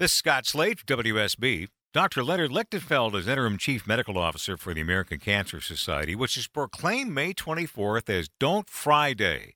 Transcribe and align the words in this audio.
This 0.00 0.12
is 0.12 0.18
Scott 0.18 0.46
Slade, 0.46 0.78
WSB. 0.86 1.66
Dr. 1.92 2.22
Leonard 2.22 2.52
Lichtenfeld 2.52 3.16
is 3.16 3.26
interim 3.26 3.58
chief 3.58 3.84
medical 3.84 4.16
officer 4.16 4.56
for 4.56 4.72
the 4.72 4.80
American 4.80 5.18
Cancer 5.18 5.60
Society, 5.60 6.14
which 6.14 6.36
has 6.36 6.46
proclaimed 6.46 7.10
May 7.10 7.34
24th 7.34 8.08
as 8.08 8.28
Don't 8.38 8.70
Fry 8.70 9.12
Day, 9.12 9.54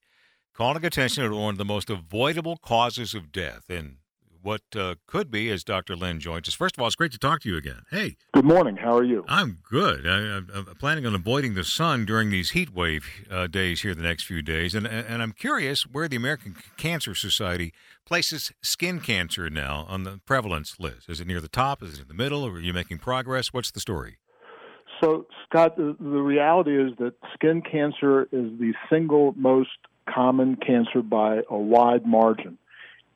calling 0.52 0.84
attention 0.84 1.22
to 1.22 1.36
one 1.36 1.54
of 1.54 1.58
the 1.58 1.64
most 1.64 1.88
avoidable 1.88 2.56
causes 2.56 3.14
of 3.14 3.30
death. 3.30 3.70
And 3.70 3.98
what 4.42 4.62
uh, 4.76 4.96
could 5.06 5.30
be 5.30 5.50
as 5.50 5.64
Dr. 5.64 5.96
Len 5.96 6.20
joins 6.20 6.48
us. 6.48 6.54
First 6.54 6.76
of 6.76 6.80
all, 6.80 6.86
it's 6.86 6.96
great 6.96 7.12
to 7.12 7.18
talk 7.18 7.40
to 7.40 7.48
you 7.48 7.56
again. 7.56 7.82
Hey. 7.90 8.16
Good 8.34 8.44
morning. 8.44 8.76
How 8.76 8.96
are 8.96 9.04
you? 9.04 9.24
I'm 9.28 9.58
good. 9.68 10.06
I, 10.06 10.36
am 10.36 10.66
planning 10.78 11.06
on 11.06 11.14
avoiding 11.14 11.54
the 11.54 11.64
sun 11.64 12.04
during 12.04 12.30
these 12.30 12.50
heat 12.50 12.74
wave 12.74 13.06
uh, 13.30 13.46
days 13.46 13.82
here 13.82 13.94
the 13.94 14.02
next 14.02 14.24
few 14.24 14.42
days. 14.42 14.74
And, 14.74 14.86
and 14.86 15.22
I'm 15.22 15.32
curious 15.32 15.82
where 15.82 16.08
the 16.08 16.16
American 16.16 16.56
Cancer 16.76 17.14
Society 17.14 17.72
places 18.04 18.52
skin 18.62 19.00
cancer 19.00 19.48
now 19.48 19.86
on 19.88 20.02
the 20.02 20.20
prevalence 20.26 20.78
list. 20.78 21.08
Is 21.08 21.20
it 21.20 21.26
near 21.26 21.40
the 21.40 21.48
top? 21.48 21.82
Is 21.82 21.94
it 21.94 22.02
in 22.02 22.08
the 22.08 22.14
middle? 22.14 22.44
Or 22.44 22.52
are 22.52 22.60
you 22.60 22.72
making 22.72 22.98
progress? 22.98 23.52
What's 23.52 23.70
the 23.70 23.80
story? 23.80 24.18
So, 25.02 25.26
Scott, 25.46 25.76
the, 25.76 25.96
the 25.98 26.22
reality 26.22 26.80
is 26.80 26.92
that 26.98 27.14
skin 27.34 27.60
cancer 27.62 28.22
is 28.24 28.58
the 28.58 28.72
single 28.90 29.34
most 29.36 29.70
common 30.12 30.56
cancer 30.56 31.02
by 31.02 31.40
a 31.50 31.56
wide 31.56 32.06
margin 32.06 32.58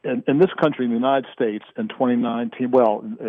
in, 0.06 0.22
in 0.28 0.38
this 0.38 0.50
country, 0.60 0.84
in 0.84 0.90
the 0.90 0.96
United 0.96 1.26
States, 1.32 1.64
in 1.76 1.88
2019, 1.88 2.70
well, 2.70 3.04
uh, 3.20 3.26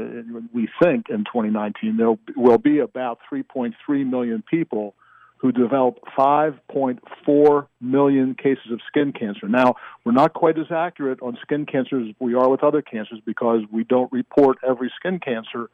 we 0.53 0.69
think 0.81 1.09
in 1.09 1.25
2019 1.25 1.97
there 1.97 2.15
will 2.35 2.57
be 2.57 2.79
about 2.79 3.19
3.3 3.31 3.73
million 4.09 4.43
people 4.49 4.93
who 5.39 5.51
develop 5.51 5.99
5.4 6.17 7.67
million 7.79 8.35
cases 8.35 8.71
of 8.71 8.79
skin 8.87 9.13
cancer. 9.13 9.47
Now, 9.47 9.75
we're 10.03 10.11
not 10.11 10.33
quite 10.33 10.57
as 10.57 10.71
accurate 10.71 11.21
on 11.21 11.37
skin 11.41 11.65
cancer 11.65 11.99
as 11.99 12.07
we 12.19 12.33
are 12.33 12.49
with 12.49 12.63
other 12.63 12.81
cancers 12.81 13.19
because 13.25 13.61
we 13.71 13.83
don't 13.83 14.11
report 14.11 14.57
every 14.67 14.91
skin 14.99 15.19
cancer, 15.19 15.69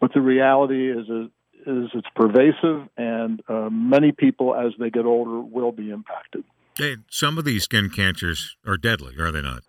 but 0.00 0.12
the 0.14 0.20
reality 0.20 0.90
is, 0.90 1.06
is, 1.08 1.30
it's 1.94 2.08
pervasive, 2.16 2.88
and 2.96 3.40
uh, 3.48 3.70
many 3.70 4.12
people, 4.12 4.54
as 4.54 4.72
they 4.78 4.90
get 4.90 5.06
older, 5.06 5.40
will 5.40 5.72
be 5.72 5.90
impacted. 5.90 6.44
Some 7.08 7.38
of 7.38 7.44
these 7.44 7.62
skin 7.64 7.88
cancers 7.88 8.56
are 8.66 8.76
deadly, 8.76 9.14
are 9.18 9.30
they 9.30 9.40
not? 9.40 9.62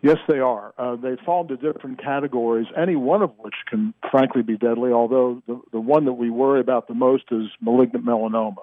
Yes, 0.00 0.18
they 0.28 0.38
are. 0.38 0.72
Uh, 0.78 0.94
they 0.96 1.16
fall 1.26 1.42
into 1.42 1.56
different 1.56 2.00
categories, 2.00 2.66
any 2.76 2.94
one 2.94 3.22
of 3.22 3.32
which 3.38 3.54
can, 3.68 3.94
frankly, 4.10 4.42
be 4.42 4.56
deadly, 4.56 4.92
although 4.92 5.42
the, 5.48 5.60
the 5.72 5.80
one 5.80 6.04
that 6.04 6.12
we 6.12 6.30
worry 6.30 6.60
about 6.60 6.86
the 6.86 6.94
most 6.94 7.24
is 7.32 7.48
malignant 7.60 8.04
melanoma. 8.04 8.62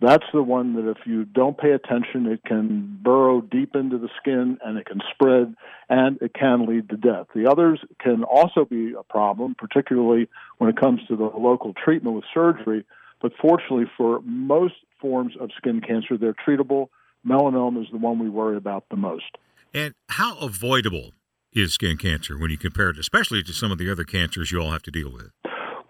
That's 0.00 0.26
the 0.34 0.42
one 0.42 0.74
that 0.74 0.90
if 0.90 1.06
you 1.06 1.24
don't 1.24 1.56
pay 1.56 1.70
attention, 1.70 2.26
it 2.26 2.44
can 2.44 2.98
burrow 3.02 3.40
deep 3.40 3.74
into 3.74 3.96
the 3.96 4.10
skin 4.20 4.58
and 4.62 4.76
it 4.76 4.84
can 4.84 5.00
spread 5.14 5.54
and 5.88 6.20
it 6.20 6.34
can 6.34 6.66
lead 6.66 6.90
to 6.90 6.98
death. 6.98 7.28
The 7.34 7.50
others 7.50 7.80
can 7.98 8.22
also 8.22 8.66
be 8.66 8.92
a 8.92 9.02
problem, 9.02 9.54
particularly 9.54 10.28
when 10.58 10.68
it 10.68 10.78
comes 10.78 11.00
to 11.08 11.16
the 11.16 11.24
local 11.24 11.72
treatment 11.72 12.14
with 12.14 12.24
surgery. 12.34 12.84
But 13.22 13.32
fortunately, 13.40 13.90
for 13.96 14.20
most 14.20 14.74
forms 15.00 15.32
of 15.40 15.48
skin 15.56 15.80
cancer, 15.80 16.18
they're 16.18 16.34
treatable. 16.34 16.90
Melanoma 17.26 17.82
is 17.82 17.88
the 17.90 17.96
one 17.96 18.18
we 18.18 18.28
worry 18.28 18.58
about 18.58 18.84
the 18.90 18.96
most. 18.96 19.38
And 19.74 19.94
how 20.08 20.38
avoidable 20.38 21.12
is 21.52 21.72
skin 21.72 21.96
cancer 21.96 22.38
when 22.38 22.50
you 22.50 22.58
compare 22.58 22.90
it, 22.90 22.98
especially 22.98 23.42
to 23.42 23.52
some 23.52 23.72
of 23.72 23.78
the 23.78 23.90
other 23.90 24.04
cancers 24.04 24.52
you 24.52 24.60
all 24.60 24.70
have 24.70 24.82
to 24.82 24.90
deal 24.90 25.10
with? 25.10 25.30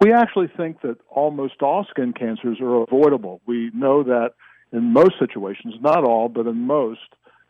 We 0.00 0.12
actually 0.12 0.48
think 0.56 0.82
that 0.82 0.98
almost 1.08 1.62
all 1.62 1.86
skin 1.90 2.12
cancers 2.12 2.58
are 2.60 2.82
avoidable. 2.82 3.40
We 3.46 3.70
know 3.74 4.02
that 4.04 4.30
in 4.72 4.92
most 4.92 5.14
situations, 5.18 5.74
not 5.80 6.04
all, 6.04 6.28
but 6.28 6.46
in 6.46 6.66
most, 6.66 7.00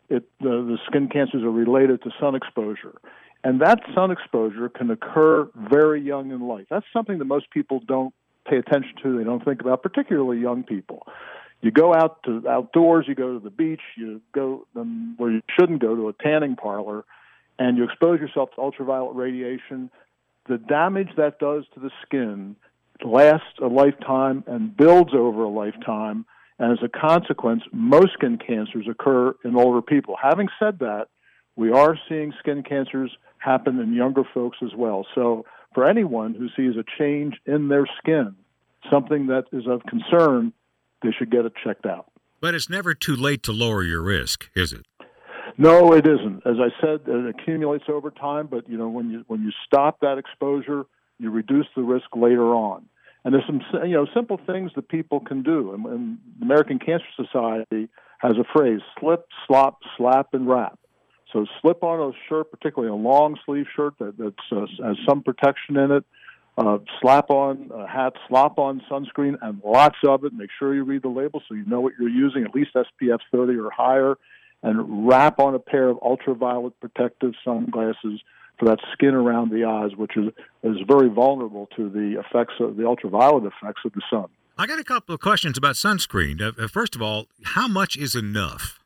it, 0.09 0.23
the, 0.39 0.49
the 0.49 0.77
skin 0.87 1.09
cancers 1.09 1.43
are 1.43 1.51
related 1.51 2.01
to 2.03 2.11
sun 2.19 2.35
exposure. 2.35 2.95
And 3.43 3.61
that 3.61 3.79
sun 3.93 4.11
exposure 4.11 4.69
can 4.69 4.89
occur 4.89 5.49
very 5.69 6.01
young 6.01 6.31
in 6.31 6.47
life. 6.47 6.65
That's 6.69 6.85
something 6.93 7.19
that 7.19 7.25
most 7.25 7.51
people 7.51 7.81
don't 7.85 8.13
pay 8.49 8.57
attention 8.57 8.93
to, 9.03 9.17
they 9.17 9.25
don't 9.25 9.43
think 9.43 9.59
about, 9.59 9.83
particularly 9.83 10.39
young 10.39 10.63
people 10.63 11.05
you 11.61 11.71
go 11.71 11.93
out 11.93 12.21
to 12.23 12.47
outdoors, 12.47 13.05
you 13.07 13.15
go 13.15 13.33
to 13.33 13.39
the 13.39 13.49
beach, 13.49 13.81
you 13.95 14.21
go 14.33 14.67
um, 14.75 15.15
where 15.17 15.31
you 15.31 15.41
shouldn't 15.57 15.81
go 15.81 15.95
to 15.95 16.09
a 16.09 16.13
tanning 16.13 16.55
parlor, 16.55 17.03
and 17.57 17.77
you 17.77 17.83
expose 17.83 18.19
yourself 18.19 18.49
to 18.55 18.61
ultraviolet 18.61 19.15
radiation. 19.15 19.89
The 20.47 20.57
damage 20.57 21.09
that 21.17 21.39
does 21.39 21.65
to 21.73 21.79
the 21.79 21.91
skin 22.05 22.55
lasts 23.03 23.59
a 23.61 23.67
lifetime 23.67 24.43
and 24.47 24.75
builds 24.75 25.13
over 25.13 25.43
a 25.43 25.49
lifetime. 25.49 26.25
And 26.59 26.71
as 26.71 26.83
a 26.83 26.89
consequence, 26.89 27.63
most 27.71 28.13
skin 28.13 28.37
cancers 28.37 28.87
occur 28.89 29.35
in 29.43 29.55
older 29.55 29.81
people. 29.81 30.15
Having 30.21 30.49
said 30.59 30.79
that, 30.79 31.07
we 31.55 31.71
are 31.71 31.97
seeing 32.07 32.33
skin 32.39 32.63
cancers 32.63 33.11
happen 33.39 33.79
in 33.79 33.93
younger 33.93 34.23
folks 34.33 34.57
as 34.63 34.73
well. 34.75 35.05
So, 35.13 35.45
for 35.73 35.87
anyone 35.87 36.33
who 36.33 36.49
sees 36.55 36.77
a 36.77 36.83
change 36.97 37.35
in 37.45 37.67
their 37.67 37.85
skin, 37.97 38.35
something 38.89 39.27
that 39.27 39.45
is 39.51 39.67
of 39.67 39.83
concern, 39.83 40.53
they 41.01 41.11
should 41.17 41.31
get 41.31 41.45
it 41.45 41.53
checked 41.63 41.85
out. 41.85 42.05
But 42.39 42.53
it's 42.53 42.69
never 42.69 42.93
too 42.93 43.15
late 43.15 43.43
to 43.43 43.51
lower 43.51 43.83
your 43.83 44.01
risk, 44.01 44.49
is 44.55 44.73
it? 44.73 44.85
No, 45.57 45.93
it 45.93 46.07
isn't. 46.07 46.43
As 46.45 46.57
I 46.59 46.69
said, 46.79 47.01
it 47.07 47.35
accumulates 47.35 47.85
over 47.89 48.11
time. 48.11 48.47
But 48.47 48.69
you 48.69 48.77
know, 48.77 48.89
when 48.89 49.09
you 49.09 49.23
when 49.27 49.41
you 49.41 49.51
stop 49.65 50.01
that 50.01 50.17
exposure, 50.17 50.85
you 51.19 51.31
reduce 51.31 51.65
the 51.75 51.81
risk 51.81 52.05
later 52.15 52.53
on. 52.53 52.85
And 53.25 53.33
there's 53.33 53.45
some 53.47 53.61
you 53.83 53.95
know 53.95 54.05
simple 54.13 54.39
things 54.45 54.71
that 54.75 54.87
people 54.87 55.19
can 55.19 55.41
do. 55.41 55.73
And, 55.73 55.85
and 55.85 56.17
the 56.39 56.45
American 56.45 56.77
Cancer 56.77 57.07
Society 57.15 57.89
has 58.19 58.33
a 58.33 58.45
phrase: 58.53 58.81
slip, 58.99 59.25
slop, 59.47 59.79
slap, 59.97 60.33
and 60.33 60.47
wrap. 60.47 60.77
So 61.33 61.45
slip 61.61 61.83
on 61.83 61.99
a 61.99 62.13
shirt, 62.29 62.51
particularly 62.51 62.91
a 62.91 62.95
long 62.95 63.37
sleeve 63.45 63.65
shirt 63.75 63.95
that 63.99 64.17
that's, 64.17 64.35
uh, 64.51 64.65
has 64.85 64.97
some 65.07 65.23
protection 65.23 65.75
in 65.75 65.91
it 65.91 66.05
uh, 66.57 66.79
slap 66.99 67.29
on 67.29 67.69
a 67.73 67.87
hat, 67.87 68.13
slop 68.27 68.57
on 68.57 68.81
sunscreen, 68.89 69.35
and 69.41 69.61
lots 69.63 69.97
of 70.05 70.23
it. 70.23 70.33
Make 70.33 70.49
sure 70.57 70.73
you 70.73 70.83
read 70.83 71.03
the 71.03 71.09
label 71.09 71.41
so 71.47 71.53
you 71.53 71.65
know 71.65 71.81
what 71.81 71.93
you're 71.99 72.09
using, 72.09 72.43
at 72.43 72.55
least 72.55 72.71
SPF 72.75 73.19
30 73.31 73.57
or 73.57 73.69
higher, 73.69 74.17
and 74.63 75.07
wrap 75.07 75.39
on 75.39 75.53
a 75.53 75.59
pair 75.59 75.87
of 75.87 75.99
ultraviolet 76.01 76.79
protective 76.79 77.33
sunglasses 77.45 78.21
for 78.57 78.65
that 78.65 78.79
skin 78.91 79.13
around 79.13 79.51
the 79.51 79.65
eyes, 79.65 79.95
which 79.95 80.17
is, 80.17 80.33
is 80.63 80.77
very 80.87 81.09
vulnerable 81.09 81.67
to 81.75 81.89
the 81.89 82.19
effects 82.19 82.55
of 82.59 82.75
the 82.75 82.87
ultraviolet 82.87 83.43
effects 83.43 83.81
of 83.85 83.93
the 83.93 84.01
sun. 84.09 84.25
I 84.57 84.65
got 84.65 84.79
a 84.79 84.83
couple 84.83 85.13
of 85.13 85.21
questions 85.21 85.59
about 85.59 85.75
sunscreen. 85.75 86.41
Uh, 86.41 86.67
first 86.67 86.95
of 86.95 87.01
all, 87.03 87.27
how 87.43 87.67
much 87.67 87.95
is 87.95 88.15
enough? 88.15 88.79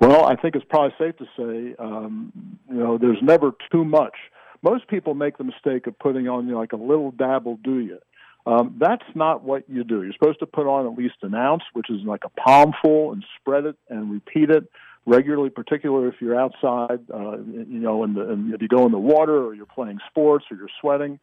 Well, 0.00 0.26
I 0.26 0.36
think 0.36 0.54
it's 0.54 0.66
probably 0.68 0.94
safe 0.98 1.16
to 1.16 1.24
say, 1.36 1.74
um, 1.78 2.30
you 2.68 2.76
know, 2.76 2.98
there's 2.98 3.18
never 3.22 3.52
too 3.72 3.84
much 3.84 4.14
most 4.62 4.88
people 4.88 5.14
make 5.14 5.38
the 5.38 5.44
mistake 5.44 5.86
of 5.86 5.98
putting 5.98 6.28
on 6.28 6.46
you 6.46 6.52
know, 6.52 6.58
like 6.58 6.72
a 6.72 6.76
little 6.76 7.10
dab 7.10 7.44
will 7.44 7.58
do 7.58 7.78
you. 7.78 7.98
Um, 8.46 8.76
that's 8.78 9.04
not 9.14 9.44
what 9.44 9.68
you 9.68 9.84
do. 9.84 10.02
You're 10.02 10.12
supposed 10.12 10.38
to 10.40 10.46
put 10.46 10.66
on 10.66 10.86
at 10.86 10.98
least 10.98 11.16
an 11.22 11.34
ounce, 11.34 11.64
which 11.74 11.90
is 11.90 12.00
like 12.04 12.24
a 12.24 12.30
palmful, 12.30 13.12
and 13.12 13.24
spread 13.38 13.66
it 13.66 13.76
and 13.90 14.10
repeat 14.10 14.50
it 14.50 14.70
regularly, 15.06 15.50
particularly 15.50 16.08
if 16.08 16.14
you're 16.20 16.38
outside, 16.38 17.00
uh, 17.12 17.38
you 17.38 17.80
know, 17.80 18.04
in 18.04 18.14
the, 18.14 18.30
in, 18.30 18.52
if 18.54 18.62
you 18.62 18.68
go 18.68 18.86
in 18.86 18.92
the 18.92 18.98
water 18.98 19.44
or 19.44 19.54
you're 19.54 19.66
playing 19.66 19.98
sports 20.08 20.46
or 20.50 20.56
you're 20.56 20.68
sweating. 20.80 21.18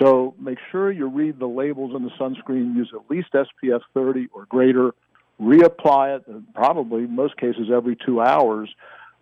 So 0.00 0.34
make 0.38 0.58
sure 0.70 0.90
you 0.90 1.08
read 1.08 1.38
the 1.38 1.46
labels 1.46 1.94
on 1.94 2.04
the 2.04 2.10
sunscreen. 2.18 2.74
Use 2.74 2.90
at 2.94 3.10
least 3.10 3.28
SPF 3.34 3.80
30 3.94 4.28
or 4.32 4.46
greater. 4.46 4.94
Reapply 5.40 6.16
it, 6.16 6.54
probably 6.54 7.06
most 7.06 7.36
cases 7.36 7.68
every 7.74 7.96
two 7.96 8.20
hours. 8.20 8.70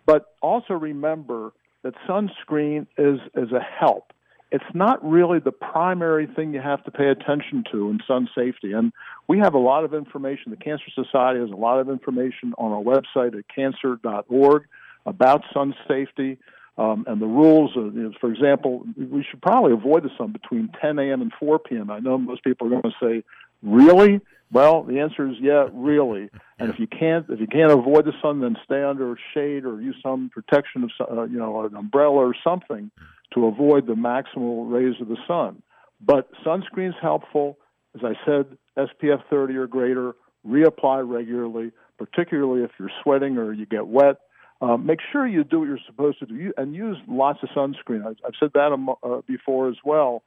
But 0.05 0.33
also 0.41 0.73
remember 0.73 1.51
that 1.83 1.93
sunscreen 2.07 2.87
is, 2.97 3.19
is 3.35 3.51
a 3.51 3.59
help. 3.59 4.13
It's 4.51 4.63
not 4.73 5.03
really 5.07 5.39
the 5.39 5.53
primary 5.53 6.27
thing 6.27 6.53
you 6.53 6.59
have 6.59 6.83
to 6.83 6.91
pay 6.91 7.07
attention 7.07 7.63
to 7.71 7.89
in 7.89 7.99
sun 8.05 8.27
safety. 8.35 8.73
And 8.73 8.91
we 9.27 9.39
have 9.39 9.53
a 9.53 9.59
lot 9.59 9.85
of 9.85 9.93
information. 9.93 10.51
The 10.51 10.57
Cancer 10.57 10.91
Society 10.93 11.39
has 11.39 11.49
a 11.49 11.55
lot 11.55 11.79
of 11.79 11.89
information 11.89 12.53
on 12.57 12.71
our 12.71 12.83
website 12.83 13.37
at 13.37 13.45
cancer.org 13.53 14.63
about 15.05 15.43
sun 15.53 15.73
safety. 15.87 16.37
Um, 16.77 17.05
and 17.07 17.21
the 17.21 17.27
rules, 17.27 17.71
of, 17.77 17.95
you 17.95 18.03
know, 18.03 18.11
for 18.19 18.31
example, 18.31 18.85
we 18.97 19.23
should 19.29 19.41
probably 19.41 19.73
avoid 19.73 20.03
the 20.03 20.09
sun 20.17 20.31
between 20.31 20.69
10 20.81 20.99
a.m. 20.99 21.21
and 21.21 21.31
4 21.39 21.59
p.m. 21.59 21.89
I 21.89 21.99
know 21.99 22.17
most 22.17 22.43
people 22.43 22.67
are 22.67 22.81
going 22.81 22.83
to 22.83 22.91
say, 23.01 23.23
really? 23.61 24.19
Well, 24.51 24.83
the 24.83 24.99
answer 24.99 25.27
is 25.29 25.35
yeah, 25.39 25.67
really. 25.73 26.29
And 26.59 26.69
if 26.69 26.77
you 26.77 26.85
can't 26.85 27.25
if 27.27 27.39
you 27.39 27.47
can't 27.47 27.71
avoid 27.71 28.05
the 28.05 28.13
sun, 28.21 28.41
then 28.41 28.55
stay 28.63 28.83
under 28.83 29.17
shade 29.33 29.65
or 29.65 29.81
use 29.81 29.95
some 30.03 30.29
protection 30.31 30.83
of 30.83 30.91
uh, 30.99 31.23
you 31.23 31.39
know 31.39 31.65
an 31.65 31.75
umbrella 31.75 32.17
or 32.17 32.35
something 32.43 32.91
to 33.33 33.47
avoid 33.47 33.87
the 33.87 33.95
maximal 33.95 34.71
rays 34.71 34.93
of 35.01 35.07
the 35.07 35.17
sun. 35.27 35.63
But 35.99 36.29
sunscreen 36.45 36.89
is 36.89 36.95
helpful. 37.01 37.57
As 37.95 38.01
I 38.03 38.13
said, 38.27 38.57
SPF 38.77 39.23
30 39.27 39.55
or 39.55 39.65
greater. 39.65 40.13
Reapply 40.47 41.11
regularly, 41.11 41.71
particularly 41.97 42.63
if 42.63 42.69
you're 42.79 42.91
sweating 43.01 43.39
or 43.39 43.53
you 43.53 43.65
get 43.65 43.87
wet. 43.87 44.17
Um, 44.61 44.85
make 44.85 44.99
sure 45.11 45.25
you 45.25 45.43
do 45.43 45.61
what 45.61 45.67
you're 45.67 45.79
supposed 45.87 46.19
to 46.19 46.27
do, 46.27 46.53
and 46.57 46.75
use 46.75 46.97
lots 47.07 47.39
of 47.41 47.49
sunscreen. 47.49 48.05
I've, 48.05 48.17
I've 48.23 48.33
said 48.39 48.51
that 48.53 48.95
uh, 49.01 49.21
before 49.27 49.67
as 49.69 49.77
well 49.83 50.21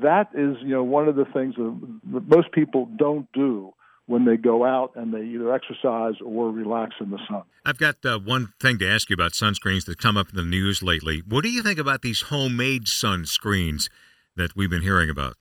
that 0.00 0.28
is, 0.34 0.56
you 0.62 0.70
know, 0.70 0.84
one 0.84 1.08
of 1.08 1.16
the 1.16 1.24
things 1.24 1.54
that 1.56 2.22
most 2.26 2.52
people 2.52 2.88
don't 2.96 3.30
do 3.32 3.72
when 4.06 4.24
they 4.24 4.36
go 4.36 4.64
out 4.64 4.92
and 4.96 5.12
they 5.12 5.22
either 5.22 5.52
exercise 5.52 6.14
or 6.24 6.50
relax 6.50 6.94
in 7.00 7.10
the 7.10 7.18
sun. 7.28 7.42
I've 7.64 7.78
got 7.78 7.96
uh, 8.04 8.18
one 8.18 8.54
thing 8.58 8.78
to 8.78 8.88
ask 8.88 9.10
you 9.10 9.14
about 9.14 9.32
sunscreens 9.32 9.84
that 9.84 9.98
come 9.98 10.16
up 10.16 10.30
in 10.30 10.36
the 10.36 10.44
news 10.44 10.82
lately. 10.82 11.22
What 11.28 11.42
do 11.42 11.50
you 11.50 11.62
think 11.62 11.78
about 11.78 12.00
these 12.00 12.22
homemade 12.22 12.86
sunscreens 12.86 13.90
that 14.36 14.56
we've 14.56 14.70
been 14.70 14.82
hearing 14.82 15.10
about? 15.10 15.36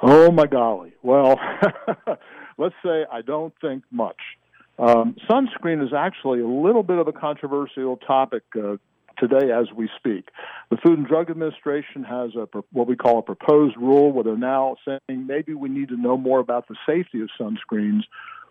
Oh 0.00 0.30
my 0.30 0.46
golly! 0.46 0.92
Well, 1.02 1.38
let's 2.58 2.74
say 2.84 3.04
I 3.10 3.22
don't 3.22 3.54
think 3.60 3.84
much. 3.90 4.20
Um, 4.78 5.16
sunscreen 5.28 5.84
is 5.84 5.92
actually 5.92 6.40
a 6.40 6.46
little 6.46 6.82
bit 6.82 6.98
of 6.98 7.08
a 7.08 7.12
controversial 7.12 7.96
topic 7.98 8.42
uh, 8.56 8.76
today 9.22 9.52
as 9.52 9.66
we 9.74 9.88
speak. 9.96 10.28
The 10.70 10.76
Food 10.76 10.98
and 10.98 11.06
Drug 11.06 11.30
Administration 11.30 12.02
has 12.04 12.34
a 12.34 12.48
what 12.72 12.86
we 12.86 12.96
call 12.96 13.18
a 13.18 13.22
proposed 13.22 13.76
rule 13.76 14.12
where 14.12 14.24
they're 14.24 14.36
now 14.36 14.76
saying 14.84 15.26
maybe 15.26 15.54
we 15.54 15.68
need 15.68 15.88
to 15.90 15.96
know 15.96 16.16
more 16.16 16.40
about 16.40 16.66
the 16.68 16.76
safety 16.86 17.20
of 17.22 17.28
sunscreens, 17.40 18.02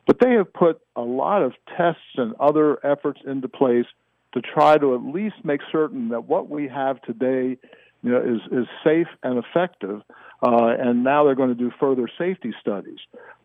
but 0.07 0.19
they 0.19 0.31
have 0.31 0.51
put 0.53 0.81
a 0.95 1.01
lot 1.01 1.43
of 1.43 1.53
tests 1.77 2.01
and 2.15 2.33
other 2.39 2.83
efforts 2.85 3.19
into 3.25 3.47
place 3.47 3.85
to 4.33 4.41
try 4.41 4.77
to 4.77 4.95
at 4.95 5.01
least 5.01 5.35
make 5.43 5.59
certain 5.71 6.09
that 6.09 6.25
what 6.25 6.49
we 6.49 6.67
have 6.67 7.01
today 7.01 7.57
you 8.01 8.11
know, 8.11 8.21
is, 8.21 8.41
is 8.51 8.67
safe 8.83 9.07
and 9.23 9.43
effective. 9.43 10.01
Uh, 10.41 10.73
and 10.79 11.03
now 11.03 11.25
they're 11.25 11.35
going 11.35 11.49
to 11.49 11.55
do 11.55 11.71
further 11.79 12.09
safety 12.17 12.53
studies. 12.59 12.97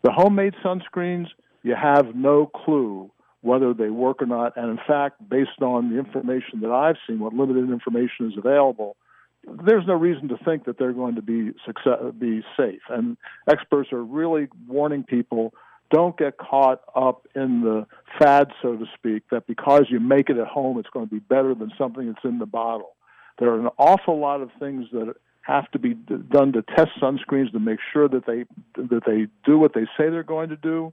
The 0.02 0.12
homemade 0.12 0.54
sunscreens, 0.64 1.26
you 1.62 1.74
have 1.74 2.14
no 2.14 2.46
clue 2.46 3.10
whether 3.46 3.72
they 3.72 3.90
work 3.90 4.20
or 4.20 4.26
not. 4.26 4.56
And 4.56 4.70
in 4.70 4.78
fact, 4.86 5.26
based 5.28 5.62
on 5.62 5.90
the 5.90 5.98
information 5.98 6.60
that 6.60 6.72
I've 6.72 6.96
seen, 7.06 7.20
what 7.20 7.32
limited 7.32 7.70
information 7.70 8.26
is 8.30 8.36
available, 8.36 8.96
there's 9.64 9.86
no 9.86 9.94
reason 9.94 10.28
to 10.28 10.36
think 10.44 10.64
that 10.64 10.78
they're 10.78 10.92
going 10.92 11.14
to 11.14 11.22
be 11.22 11.52
success, 11.64 12.00
be 12.18 12.42
safe. 12.56 12.80
And 12.88 13.16
experts 13.48 13.92
are 13.92 14.02
really 14.02 14.48
warning 14.66 15.04
people 15.04 15.54
don't 15.92 16.18
get 16.18 16.36
caught 16.36 16.80
up 16.96 17.28
in 17.36 17.60
the 17.60 17.86
fad, 18.18 18.48
so 18.60 18.76
to 18.76 18.86
speak, 18.98 19.22
that 19.30 19.46
because 19.46 19.84
you 19.88 20.00
make 20.00 20.28
it 20.28 20.36
at 20.36 20.48
home, 20.48 20.80
it's 20.80 20.88
going 20.92 21.06
to 21.06 21.14
be 21.14 21.20
better 21.20 21.54
than 21.54 21.70
something 21.78 22.08
that's 22.08 22.24
in 22.24 22.40
the 22.40 22.46
bottle. 22.46 22.96
There 23.38 23.50
are 23.50 23.60
an 23.60 23.68
awful 23.78 24.18
lot 24.18 24.40
of 24.40 24.50
things 24.58 24.86
that 24.90 25.14
have 25.42 25.70
to 25.70 25.78
be 25.78 25.94
done 25.94 26.52
to 26.54 26.62
test 26.76 26.90
sunscreens 27.00 27.52
to 27.52 27.60
make 27.60 27.78
sure 27.92 28.08
that 28.08 28.26
they 28.26 28.46
that 28.82 29.02
they 29.06 29.28
do 29.44 29.58
what 29.58 29.74
they 29.74 29.84
say 29.96 30.10
they're 30.10 30.24
going 30.24 30.48
to 30.48 30.56
do. 30.56 30.92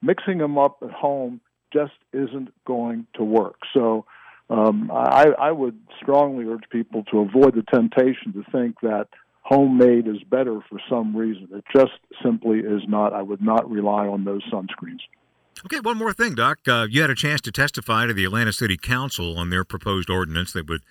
Mixing 0.00 0.38
them 0.38 0.56
up 0.56 0.78
at 0.82 0.90
home 0.90 1.42
just 1.72 1.92
isn't 2.12 2.52
going 2.66 3.06
to 3.14 3.24
work. 3.24 3.56
So 3.74 4.04
um, 4.48 4.90
I, 4.92 5.28
I 5.38 5.52
would 5.52 5.78
strongly 6.02 6.44
urge 6.44 6.64
people 6.70 7.04
to 7.12 7.20
avoid 7.20 7.54
the 7.54 7.62
temptation 7.62 8.32
to 8.32 8.44
think 8.50 8.80
that 8.82 9.08
homemade 9.42 10.06
is 10.06 10.22
better 10.28 10.60
for 10.68 10.80
some 10.88 11.16
reason. 11.16 11.48
It 11.52 11.64
just 11.74 11.92
simply 12.22 12.58
is 12.58 12.82
not. 12.88 13.12
I 13.12 13.22
would 13.22 13.42
not 13.42 13.70
rely 13.70 14.06
on 14.06 14.24
those 14.24 14.42
sunscreens. 14.52 15.00
Okay, 15.64 15.80
one 15.80 15.98
more 15.98 16.12
thing, 16.12 16.34
Doc. 16.34 16.58
Uh, 16.66 16.86
you 16.88 17.02
had 17.02 17.10
a 17.10 17.14
chance 17.14 17.40
to 17.42 17.52
testify 17.52 18.06
to 18.06 18.14
the 18.14 18.24
Atlanta 18.24 18.52
City 18.52 18.76
Council 18.76 19.38
on 19.38 19.50
their 19.50 19.64
proposed 19.64 20.08
ordinance 20.08 20.52
that 20.52 20.68
would 20.68 20.82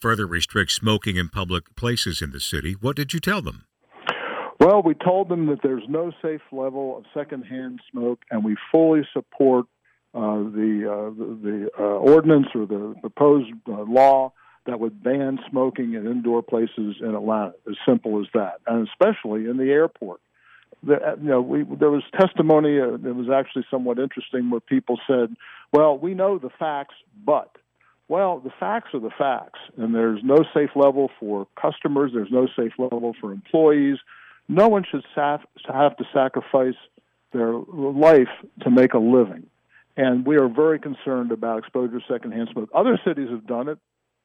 further 0.00 0.26
restrict 0.26 0.70
smoking 0.72 1.16
in 1.16 1.28
public 1.28 1.74
places 1.76 2.20
in 2.20 2.30
the 2.30 2.40
city. 2.40 2.72
What 2.72 2.94
did 2.94 3.14
you 3.14 3.20
tell 3.20 3.40
them? 3.40 3.64
Well, 4.60 4.82
we 4.82 4.94
told 4.94 5.28
them 5.28 5.46
that 5.46 5.60
there's 5.62 5.84
no 5.88 6.12
safe 6.20 6.42
level 6.52 6.98
of 6.98 7.04
secondhand 7.14 7.80
smoke, 7.90 8.20
and 8.30 8.44
we 8.44 8.56
fully 8.70 9.02
support 9.12 9.66
uh, 10.14 10.38
the 10.38 10.88
uh, 10.90 11.10
the, 11.42 11.70
uh, 11.78 11.82
ordinance 11.82 12.46
or 12.54 12.66
the 12.66 12.94
proposed 13.00 13.52
uh, 13.68 13.82
law 13.82 14.32
that 14.66 14.80
would 14.80 15.02
ban 15.02 15.38
smoking 15.50 15.94
in 15.94 16.06
indoor 16.06 16.42
places 16.42 16.96
in 17.00 17.14
Atlanta. 17.14 17.52
As 17.68 17.76
simple 17.86 18.20
as 18.20 18.26
that, 18.34 18.60
and 18.66 18.88
especially 18.88 19.48
in 19.48 19.56
the 19.56 19.70
airport. 19.70 20.20
The, 20.82 20.94
uh, 20.94 21.16
you 21.20 21.28
know, 21.28 21.40
we, 21.40 21.64
there 21.64 21.90
was 21.90 22.04
testimony 22.18 22.80
uh, 22.80 22.96
that 22.98 23.14
was 23.14 23.28
actually 23.28 23.66
somewhat 23.70 23.98
interesting 23.98 24.50
where 24.50 24.60
people 24.60 24.98
said, 25.06 25.34
"Well, 25.72 25.98
we 25.98 26.14
know 26.14 26.38
the 26.38 26.50
facts, 26.50 26.94
but." 27.24 27.50
Well, 28.10 28.40
the 28.40 28.52
facts 28.58 28.94
are 28.94 29.00
the 29.00 29.10
facts, 29.10 29.58
and 29.76 29.94
there's 29.94 30.20
no 30.24 30.38
safe 30.54 30.70
level 30.74 31.10
for 31.20 31.46
customers. 31.60 32.12
There's 32.14 32.30
no 32.30 32.48
safe 32.56 32.72
level 32.78 33.14
for 33.20 33.32
employees. 33.32 33.98
No 34.48 34.66
one 34.66 34.82
should 34.90 35.04
have 35.14 35.42
to 35.66 36.04
sacrifice 36.10 36.72
their 37.34 37.52
life 37.52 38.30
to 38.62 38.70
make 38.70 38.94
a 38.94 38.98
living. 38.98 39.46
And 39.98 40.24
we 40.26 40.36
are 40.36 40.48
very 40.48 40.78
concerned 40.78 41.32
about 41.32 41.58
exposure 41.58 41.98
to 41.98 42.04
secondhand 42.10 42.48
smoke. 42.52 42.70
Other 42.74 42.98
cities 43.06 43.28
have 43.30 43.46
done 43.46 43.68
it. 43.68 43.78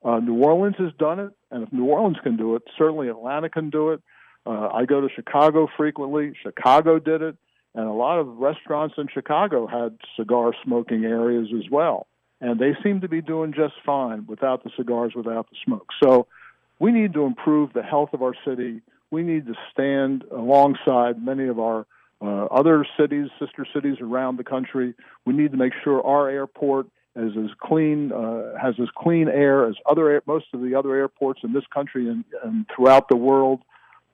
Uh, 0.05 0.19
New 0.19 0.41
Orleans 0.43 0.75
has 0.79 0.93
done 0.97 1.19
it, 1.19 1.31
and 1.51 1.63
if 1.63 1.73
New 1.73 1.85
Orleans 1.85 2.17
can 2.23 2.37
do 2.37 2.55
it, 2.55 2.61
certainly 2.77 3.09
Atlanta 3.09 3.49
can 3.49 3.69
do 3.69 3.89
it. 3.89 4.01
Uh, 4.45 4.69
I 4.73 4.85
go 4.85 5.01
to 5.01 5.09
Chicago 5.13 5.67
frequently. 5.75 6.33
Chicago 6.41 6.99
did 6.99 7.21
it, 7.21 7.35
and 7.75 7.87
a 7.87 7.93
lot 7.93 8.19
of 8.19 8.37
restaurants 8.37 8.95
in 8.97 9.07
Chicago 9.13 9.67
had 9.67 9.97
cigar 10.15 10.53
smoking 10.63 11.03
areas 11.03 11.49
as 11.57 11.69
well 11.69 12.07
and 12.43 12.59
they 12.59 12.75
seem 12.83 12.99
to 12.99 13.07
be 13.07 13.21
doing 13.21 13.53
just 13.53 13.73
fine 13.85 14.25
without 14.27 14.65
the 14.65 14.69
cigars, 14.75 15.13
without 15.15 15.49
the 15.49 15.55
smoke. 15.63 15.87
So 16.03 16.27
we 16.77 16.91
need 16.91 17.13
to 17.13 17.23
improve 17.23 17.71
the 17.71 17.81
health 17.81 18.09
of 18.11 18.21
our 18.21 18.33
city. 18.45 18.81
We 19.11 19.23
need 19.23 19.47
to 19.47 19.53
stand 19.71 20.25
alongside 20.29 21.23
many 21.23 21.47
of 21.47 21.57
our 21.57 21.87
uh, 22.23 22.45
other 22.45 22.85
cities, 22.97 23.27
sister 23.37 23.65
cities 23.73 23.97
around 24.01 24.37
the 24.37 24.43
country. 24.43 24.93
We 25.25 25.33
need 25.33 25.51
to 25.51 25.57
make 25.57 25.73
sure 25.83 26.05
our 26.05 26.29
airport 26.29 26.87
is 27.15 27.33
as 27.37 27.49
clean, 27.61 28.11
uh, 28.11 28.57
has 28.59 28.75
as 28.81 28.87
clean 28.97 29.27
air 29.27 29.67
as 29.67 29.75
other 29.89 30.09
air, 30.09 30.21
most 30.25 30.45
of 30.53 30.61
the 30.61 30.73
other 30.73 30.95
airports 30.95 31.41
in 31.43 31.53
this 31.53 31.65
country 31.73 32.07
and, 32.07 32.23
and 32.43 32.65
throughout 32.73 33.09
the 33.09 33.17
world. 33.17 33.61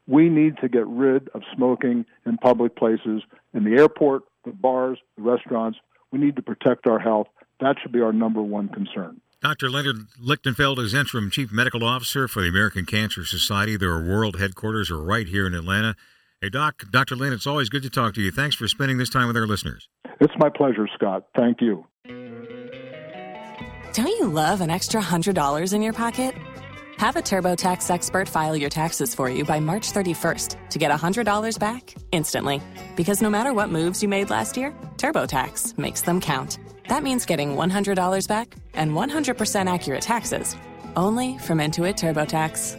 We 0.07 0.27
need 0.27 0.57
to 0.61 0.67
get 0.67 0.87
rid 0.87 1.29
of 1.35 1.43
smoking 1.55 2.03
in 2.25 2.37
public 2.37 2.75
places, 2.75 3.21
in 3.53 3.63
the 3.63 3.79
airport, 3.79 4.23
the 4.43 4.51
bars, 4.51 4.97
the 5.15 5.21
restaurants. 5.21 5.77
We 6.11 6.17
need 6.17 6.35
to 6.37 6.41
protect 6.41 6.87
our 6.87 6.99
health. 6.99 7.27
That 7.59 7.75
should 7.81 7.91
be 7.91 8.01
our 8.01 8.11
number 8.11 8.41
one 8.41 8.69
concern. 8.69 9.21
Dr. 9.41 9.69
Leonard 9.69 10.07
Lichtenfeld 10.21 10.79
is 10.79 10.93
interim 10.93 11.29
chief 11.29 11.51
medical 11.51 11.83
officer 11.83 12.27
for 12.27 12.41
the 12.41 12.49
American 12.49 12.85
Cancer 12.85 13.23
Society. 13.23 13.77
Their 13.77 14.01
world 14.01 14.39
headquarters 14.39 14.89
are 14.89 15.01
right 15.01 15.27
here 15.27 15.45
in 15.45 15.53
Atlanta. 15.53 15.95
Hey, 16.41 16.47
Doc, 16.47 16.85
Dr. 16.89 17.17
Len, 17.17 17.33
it's 17.33 17.45
always 17.45 17.67
good 17.67 17.83
to 17.83 17.89
talk 17.89 18.13
to 18.13 18.21
you. 18.21 18.31
Thanks 18.31 18.55
for 18.55 18.65
spending 18.69 18.97
this 18.97 19.09
time 19.09 19.27
with 19.27 19.35
our 19.35 19.45
listeners. 19.45 19.89
It's 20.21 20.33
my 20.37 20.47
pleasure, 20.47 20.87
Scott. 20.95 21.25
Thank 21.35 21.59
you. 21.59 21.85
Don't 23.93 24.07
you 24.07 24.27
love 24.27 24.61
an 24.61 24.69
extra 24.69 25.01
$100 25.01 25.73
in 25.73 25.81
your 25.81 25.91
pocket? 25.91 26.33
Have 26.97 27.17
a 27.17 27.21
TurboTax 27.21 27.89
expert 27.91 28.29
file 28.29 28.55
your 28.55 28.69
taxes 28.69 29.13
for 29.13 29.29
you 29.29 29.43
by 29.43 29.59
March 29.59 29.91
31st 29.91 30.69
to 30.69 30.79
get 30.79 30.91
$100 30.91 31.59
back 31.59 31.93
instantly. 32.13 32.61
Because 32.95 33.21
no 33.21 33.29
matter 33.29 33.51
what 33.51 33.69
moves 33.69 34.01
you 34.01 34.07
made 34.07 34.29
last 34.29 34.55
year, 34.55 34.73
TurboTax 34.95 35.77
makes 35.77 36.03
them 36.03 36.21
count. 36.21 36.57
That 36.87 37.03
means 37.03 37.25
getting 37.25 37.57
$100 37.57 38.27
back 38.29 38.55
and 38.75 38.91
100% 38.91 39.73
accurate 39.73 40.01
taxes 40.01 40.55
only 40.95 41.37
from 41.39 41.57
Intuit 41.57 41.95
TurboTax. 41.95 42.78